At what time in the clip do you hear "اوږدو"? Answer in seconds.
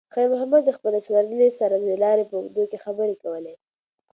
2.39-2.63